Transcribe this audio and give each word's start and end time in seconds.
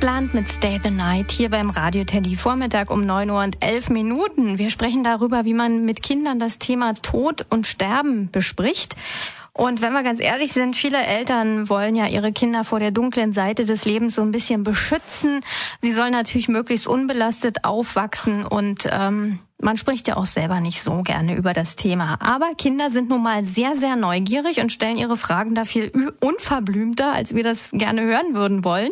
Blunt 0.00 0.34
mit 0.34 0.48
Stay 0.50 0.80
the 0.82 0.90
Night 0.90 1.30
hier 1.30 1.48
beim 1.48 1.70
Radio 1.70 2.04
Teddy 2.04 2.36
Vormittag 2.36 2.90
um 2.90 3.00
9 3.00 3.30
Uhr 3.30 3.42
und 3.42 3.64
11 3.64 3.90
Minuten. 3.90 4.58
Wir 4.58 4.70
sprechen 4.70 5.04
darüber, 5.04 5.44
wie 5.44 5.54
man 5.54 5.84
mit 5.84 6.02
Kindern 6.02 6.38
das 6.38 6.58
Thema 6.58 6.94
Tod 6.94 7.46
und 7.50 7.66
Sterben 7.66 8.30
bespricht. 8.30 8.96
Und 9.52 9.80
wenn 9.80 9.94
wir 9.94 10.02
ganz 10.02 10.20
ehrlich 10.20 10.52
sind, 10.52 10.76
viele 10.76 10.98
Eltern 10.98 11.70
wollen 11.70 11.96
ja 11.96 12.06
ihre 12.06 12.30
Kinder 12.32 12.62
vor 12.62 12.78
der 12.78 12.90
dunklen 12.90 13.32
Seite 13.32 13.64
des 13.64 13.86
Lebens 13.86 14.14
so 14.16 14.22
ein 14.22 14.30
bisschen 14.30 14.64
beschützen. 14.64 15.40
Sie 15.80 15.92
sollen 15.92 16.12
natürlich 16.12 16.48
möglichst 16.48 16.86
unbelastet 16.86 17.64
aufwachsen 17.64 18.44
und 18.44 18.86
ähm, 18.90 19.38
man 19.58 19.78
spricht 19.78 20.08
ja 20.08 20.18
auch 20.18 20.26
selber 20.26 20.60
nicht 20.60 20.82
so 20.82 21.02
gerne 21.02 21.34
über 21.34 21.54
das 21.54 21.76
Thema. 21.76 22.18
Aber 22.20 22.54
Kinder 22.58 22.90
sind 22.90 23.08
nun 23.08 23.22
mal 23.22 23.44
sehr, 23.46 23.74
sehr 23.76 23.96
neugierig 23.96 24.60
und 24.60 24.70
stellen 24.70 24.98
ihre 24.98 25.16
Fragen 25.16 25.54
da 25.54 25.64
viel 25.64 25.90
unverblümter, 26.20 27.12
als 27.12 27.34
wir 27.34 27.42
das 27.42 27.70
gerne 27.72 28.02
hören 28.02 28.34
würden 28.34 28.64
wollen. 28.64 28.90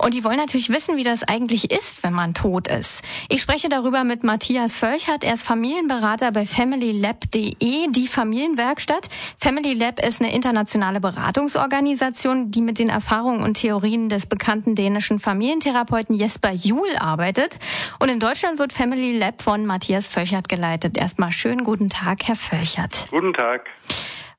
Und 0.00 0.14
die 0.14 0.24
wollen 0.24 0.38
natürlich 0.38 0.70
wissen, 0.70 0.96
wie 0.96 1.04
das 1.04 1.22
eigentlich 1.22 1.70
ist, 1.70 2.02
wenn 2.02 2.12
man 2.12 2.34
tot 2.34 2.68
ist. 2.68 3.02
Ich 3.28 3.40
spreche 3.42 3.68
darüber 3.68 4.04
mit 4.04 4.24
Matthias 4.24 4.74
Völchert. 4.74 5.24
Er 5.24 5.34
ist 5.34 5.42
Familienberater 5.42 6.32
bei 6.32 6.46
FamilyLab.de, 6.46 7.90
die 7.90 8.08
Familienwerkstatt. 8.08 9.08
Family 9.38 9.74
Lab 9.74 10.00
ist 10.04 10.20
eine 10.20 10.34
internationale 10.34 11.00
Beratungsorganisation, 11.00 12.50
die 12.50 12.62
mit 12.62 12.78
den 12.78 12.88
Erfahrungen 12.88 13.42
und 13.42 13.54
Theorien 13.54 14.08
des 14.08 14.26
bekannten 14.26 14.74
dänischen 14.74 15.18
Familientherapeuten 15.18 16.14
Jesper 16.14 16.52
Juhl 16.52 16.96
arbeitet. 16.98 17.58
Und 17.98 18.08
in 18.08 18.18
Deutschland 18.18 18.58
wird 18.58 18.72
Family 18.72 19.18
Lab 19.18 19.42
von 19.42 19.66
Matthias 19.66 19.90
Matthias 19.90 20.06
Völchert 20.06 20.48
geleitet. 20.48 20.96
Erstmal 20.96 21.32
schönen 21.32 21.64
guten 21.64 21.88
Tag, 21.88 22.20
Herr 22.24 22.36
Völchert. 22.36 23.08
Guten 23.10 23.34
Tag. 23.34 23.66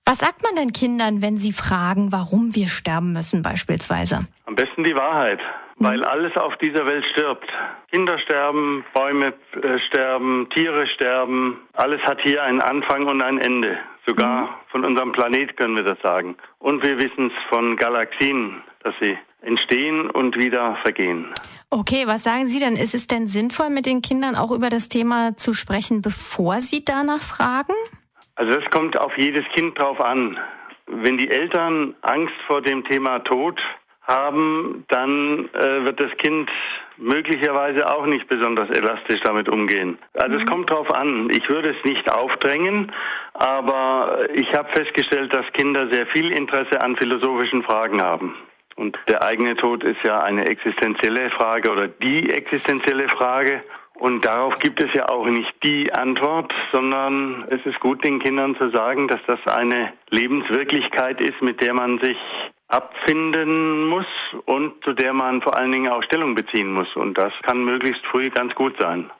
Was 0.05 0.19
sagt 0.19 0.43
man 0.43 0.55
denn 0.55 0.73
Kindern, 0.73 1.21
wenn 1.21 1.37
sie 1.37 1.51
fragen, 1.51 2.11
warum 2.11 2.55
wir 2.55 2.67
sterben 2.67 3.13
müssen 3.13 3.41
beispielsweise? 3.43 4.19
Am 4.45 4.55
besten 4.55 4.83
die 4.83 4.95
Wahrheit, 4.95 5.39
weil 5.77 5.99
mhm. 5.99 6.03
alles 6.03 6.35
auf 6.37 6.55
dieser 6.57 6.85
Welt 6.85 7.05
stirbt. 7.13 7.47
Kinder 7.91 8.17
sterben, 8.19 8.83
Bäume 8.93 9.33
äh, 9.53 9.79
sterben, 9.87 10.49
Tiere 10.55 10.87
sterben. 10.95 11.59
Alles 11.73 12.01
hat 12.01 12.19
hier 12.23 12.43
einen 12.43 12.61
Anfang 12.61 13.05
und 13.07 13.21
ein 13.21 13.37
Ende. 13.37 13.77
Sogar 14.07 14.43
mhm. 14.43 14.47
von 14.71 14.85
unserem 14.85 15.11
Planet 15.11 15.55
können 15.57 15.75
wir 15.75 15.83
das 15.83 15.99
sagen. 16.01 16.35
Und 16.59 16.83
wir 16.83 16.97
wissen 16.97 17.27
es 17.27 17.49
von 17.49 17.77
Galaxien, 17.77 18.63
dass 18.83 18.95
sie 18.99 19.17
entstehen 19.41 20.09
und 20.09 20.35
wieder 20.37 20.77
vergehen. 20.83 21.33
Okay, 21.69 22.05
was 22.05 22.23
sagen 22.23 22.47
Sie 22.47 22.59
denn? 22.59 22.75
Ist 22.75 22.93
es 22.93 23.07
denn 23.07 23.27
sinnvoll, 23.27 23.69
mit 23.69 23.85
den 23.85 24.01
Kindern 24.01 24.35
auch 24.35 24.51
über 24.51 24.69
das 24.69 24.89
Thema 24.89 25.37
zu 25.37 25.53
sprechen, 25.53 26.01
bevor 26.01 26.59
sie 26.59 26.83
danach 26.83 27.21
fragen? 27.21 27.73
Also 28.41 28.57
es 28.57 28.71
kommt 28.71 28.99
auf 28.99 29.15
jedes 29.19 29.45
Kind 29.53 29.77
drauf 29.77 30.01
an. 30.01 30.35
Wenn 30.87 31.15
die 31.19 31.29
Eltern 31.29 31.93
Angst 32.01 32.33
vor 32.47 32.63
dem 32.63 32.83
Thema 32.85 33.19
Tod 33.19 33.61
haben, 34.07 34.83
dann 34.87 35.47
äh, 35.53 35.85
wird 35.85 35.99
das 35.99 36.09
Kind 36.17 36.49
möglicherweise 36.97 37.87
auch 37.95 38.07
nicht 38.07 38.27
besonders 38.27 38.67
elastisch 38.75 39.19
damit 39.23 39.47
umgehen. 39.47 39.99
Also 40.15 40.37
mhm. 40.37 40.41
es 40.41 40.49
kommt 40.49 40.71
drauf 40.71 40.91
an. 40.91 41.29
Ich 41.29 41.47
würde 41.49 41.69
es 41.69 41.85
nicht 41.87 42.11
aufdrängen, 42.11 42.91
aber 43.35 44.27
ich 44.33 44.51
habe 44.55 44.69
festgestellt, 44.69 45.31
dass 45.35 45.45
Kinder 45.53 45.87
sehr 45.91 46.07
viel 46.07 46.31
Interesse 46.31 46.81
an 46.81 46.95
philosophischen 46.95 47.61
Fragen 47.61 48.01
haben. 48.01 48.35
Und 48.75 48.97
der 49.07 49.21
eigene 49.23 49.55
Tod 49.55 49.83
ist 49.83 50.03
ja 50.03 50.23
eine 50.23 50.47
existenzielle 50.47 51.29
Frage 51.29 51.71
oder 51.71 51.87
die 51.87 52.31
existenzielle 52.31 53.07
Frage. 53.07 53.61
Und 54.01 54.25
darauf 54.25 54.55
gibt 54.55 54.81
es 54.81 54.91
ja 54.95 55.09
auch 55.09 55.27
nicht 55.27 55.53
die 55.63 55.93
Antwort, 55.93 56.51
sondern 56.73 57.45
es 57.51 57.63
ist 57.67 57.79
gut, 57.79 58.03
den 58.03 58.17
Kindern 58.17 58.55
zu 58.55 58.71
sagen, 58.71 59.07
dass 59.07 59.19
das 59.27 59.37
eine 59.45 59.93
Lebenswirklichkeit 60.09 61.21
ist, 61.21 61.39
mit 61.39 61.61
der 61.61 61.75
man 61.75 61.99
sich 61.99 62.17
abfinden 62.67 63.87
muss 63.89 64.07
und 64.47 64.83
zu 64.83 64.93
der 64.93 65.13
man 65.13 65.43
vor 65.43 65.55
allen 65.55 65.71
Dingen 65.71 65.91
auch 65.91 66.01
Stellung 66.01 66.33
beziehen 66.33 66.73
muss. 66.73 66.87
Und 66.95 67.15
das 67.15 67.31
kann 67.43 67.63
möglichst 67.63 68.03
früh 68.07 68.31
ganz 68.31 68.55
gut 68.55 68.73
sein. 68.79 69.11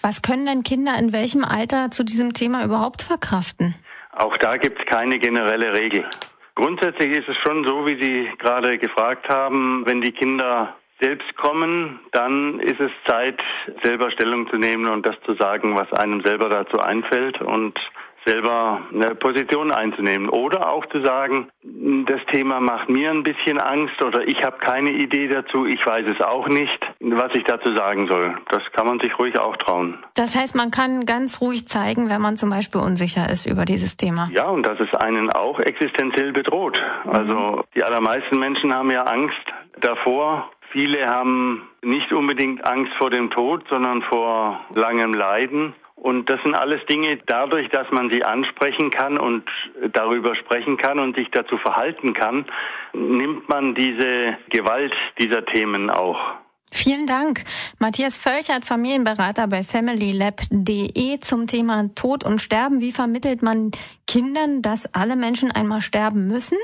Was 0.00 0.22
können 0.22 0.46
denn 0.46 0.62
Kinder 0.62 0.98
in 0.98 1.12
welchem 1.12 1.44
Alter 1.44 1.90
zu 1.90 2.02
diesem 2.02 2.32
Thema 2.32 2.64
überhaupt 2.64 3.02
verkraften? 3.02 3.74
Auch 4.12 4.38
da 4.38 4.56
gibt 4.56 4.78
es 4.78 4.86
keine 4.86 5.18
generelle 5.18 5.74
Regel. 5.74 6.08
Grundsätzlich 6.54 7.10
ist 7.18 7.28
es 7.28 7.36
schon 7.44 7.68
so, 7.68 7.84
wie 7.84 8.02
Sie 8.02 8.30
gerade 8.38 8.78
gefragt 8.78 9.28
haben, 9.28 9.84
wenn 9.84 10.00
die 10.00 10.12
Kinder 10.12 10.74
selbst 11.02 11.36
kommen, 11.36 12.00
dann 12.12 12.60
ist 12.60 12.80
es 12.80 12.90
Zeit, 13.06 13.40
selber 13.82 14.10
Stellung 14.12 14.48
zu 14.48 14.56
nehmen 14.56 14.88
und 14.88 15.06
das 15.06 15.16
zu 15.26 15.34
sagen, 15.34 15.76
was 15.76 15.92
einem 15.92 16.22
selber 16.24 16.48
dazu 16.48 16.78
einfällt. 16.78 17.40
Und 17.42 17.78
selber 18.24 18.80
eine 18.92 19.14
Position 19.14 19.72
einzunehmen 19.72 20.28
oder 20.28 20.72
auch 20.72 20.86
zu 20.86 21.02
sagen, 21.04 21.48
das 21.62 22.20
Thema 22.30 22.60
macht 22.60 22.88
mir 22.88 23.10
ein 23.10 23.22
bisschen 23.22 23.58
Angst 23.60 24.02
oder 24.04 24.26
ich 24.26 24.42
habe 24.44 24.58
keine 24.58 24.90
Idee 24.90 25.28
dazu, 25.28 25.66
ich 25.66 25.84
weiß 25.84 26.06
es 26.10 26.20
auch 26.24 26.48
nicht, 26.48 26.78
was 27.00 27.30
ich 27.34 27.44
dazu 27.44 27.74
sagen 27.74 28.06
soll. 28.08 28.36
Das 28.50 28.62
kann 28.72 28.86
man 28.86 29.00
sich 29.00 29.18
ruhig 29.18 29.38
auch 29.38 29.56
trauen. 29.56 29.98
Das 30.14 30.36
heißt, 30.36 30.54
man 30.54 30.70
kann 30.70 31.04
ganz 31.04 31.40
ruhig 31.40 31.66
zeigen, 31.66 32.08
wenn 32.08 32.20
man 32.20 32.36
zum 32.36 32.50
Beispiel 32.50 32.80
unsicher 32.80 33.28
ist 33.30 33.46
über 33.46 33.64
dieses 33.64 33.96
Thema. 33.96 34.30
Ja, 34.32 34.46
und 34.46 34.66
dass 34.66 34.78
es 34.80 34.92
einen 34.94 35.30
auch 35.30 35.58
existenziell 35.58 36.32
bedroht. 36.32 36.80
Also 37.04 37.64
die 37.74 37.82
allermeisten 37.82 38.38
Menschen 38.38 38.74
haben 38.74 38.90
ja 38.90 39.02
Angst 39.02 39.42
davor, 39.80 40.50
Viele 40.72 41.06
haben 41.06 41.68
nicht 41.82 42.12
unbedingt 42.12 42.66
Angst 42.66 42.92
vor 42.98 43.10
dem 43.10 43.30
Tod, 43.30 43.62
sondern 43.68 44.02
vor 44.02 44.58
langem 44.74 45.12
Leiden. 45.12 45.74
Und 45.96 46.30
das 46.30 46.42
sind 46.42 46.54
alles 46.54 46.84
Dinge, 46.86 47.18
dadurch, 47.26 47.68
dass 47.68 47.88
man 47.92 48.10
sie 48.10 48.24
ansprechen 48.24 48.90
kann 48.90 49.18
und 49.18 49.44
darüber 49.92 50.34
sprechen 50.34 50.78
kann 50.78 50.98
und 50.98 51.16
sich 51.16 51.30
dazu 51.30 51.58
verhalten 51.58 52.14
kann, 52.14 52.46
nimmt 52.94 53.48
man 53.48 53.74
diese 53.74 54.38
Gewalt 54.48 54.94
dieser 55.18 55.44
Themen 55.44 55.90
auch. 55.90 56.41
Vielen 56.74 57.06
Dank. 57.06 57.44
Matthias 57.78 58.16
Völchert, 58.16 58.64
Familienberater 58.64 59.46
bei 59.46 59.62
familylab.de 59.62 61.20
zum 61.20 61.46
Thema 61.46 61.90
Tod 61.94 62.24
und 62.24 62.40
Sterben. 62.40 62.80
Wie 62.80 62.92
vermittelt 62.92 63.42
man 63.42 63.72
Kindern, 64.06 64.62
dass 64.62 64.92
alle 64.94 65.14
Menschen 65.14 65.52
einmal 65.52 65.82
sterben 65.82 66.28
müssen? 66.28 66.56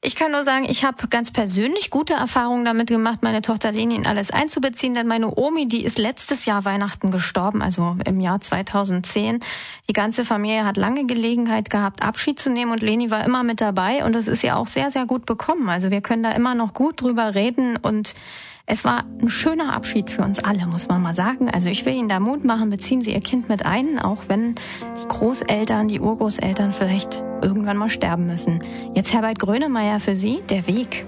Ich 0.00 0.14
kann 0.14 0.30
nur 0.30 0.44
sagen, 0.44 0.64
ich 0.68 0.84
habe 0.84 1.08
ganz 1.08 1.32
persönlich 1.32 1.90
gute 1.90 2.14
Erfahrungen 2.14 2.64
damit 2.64 2.86
gemacht, 2.86 3.24
meine 3.24 3.42
Tochter 3.42 3.72
Leni 3.72 3.96
in 3.96 4.06
alles 4.06 4.30
einzubeziehen, 4.30 4.94
denn 4.94 5.08
meine 5.08 5.36
Omi, 5.36 5.66
die 5.66 5.84
ist 5.84 5.98
letztes 5.98 6.44
Jahr 6.44 6.64
Weihnachten 6.64 7.10
gestorben, 7.10 7.60
also 7.60 7.96
im 8.04 8.20
Jahr 8.20 8.40
2010. 8.40 9.40
Die 9.88 9.92
ganze 9.92 10.24
Familie 10.24 10.64
hat 10.64 10.76
lange 10.76 11.04
Gelegenheit 11.04 11.68
gehabt, 11.68 12.04
Abschied 12.04 12.38
zu 12.38 12.48
nehmen 12.48 12.70
und 12.70 12.80
Leni 12.80 13.10
war 13.10 13.24
immer 13.24 13.42
mit 13.42 13.60
dabei 13.60 14.04
und 14.04 14.14
es 14.14 14.28
ist 14.28 14.42
ja 14.42 14.54
auch 14.54 14.68
sehr, 14.68 14.92
sehr 14.92 15.04
gut 15.04 15.26
bekommen. 15.26 15.68
Also 15.68 15.90
wir 15.90 16.00
können 16.00 16.22
da 16.22 16.30
immer 16.30 16.54
noch 16.54 16.74
gut 16.74 17.02
drüber 17.02 17.34
reden 17.34 17.76
und 17.76 18.14
es 18.68 18.84
war 18.84 19.04
ein 19.20 19.30
schöner 19.30 19.72
Abschied 19.72 20.10
für 20.10 20.22
uns 20.22 20.44
alle, 20.44 20.66
muss 20.66 20.88
man 20.88 21.00
mal 21.00 21.14
sagen. 21.14 21.48
Also 21.50 21.70
ich 21.70 21.86
will 21.86 21.94
Ihnen 21.94 22.08
da 22.08 22.20
Mut 22.20 22.44
machen, 22.44 22.68
beziehen 22.68 23.00
Sie 23.00 23.12
Ihr 23.12 23.20
Kind 23.20 23.48
mit 23.48 23.64
ein, 23.64 23.98
auch 23.98 24.24
wenn 24.28 24.56
die 25.02 25.08
Großeltern, 25.08 25.88
die 25.88 26.00
Urgroßeltern 26.00 26.74
vielleicht 26.74 27.24
irgendwann 27.40 27.78
mal 27.78 27.88
sterben 27.88 28.26
müssen. 28.26 28.62
Jetzt 28.94 29.12
Herbert 29.12 29.38
Grönemeyer 29.38 30.00
für 30.00 30.14
Sie, 30.14 30.42
der 30.50 30.66
Weg. 30.66 31.06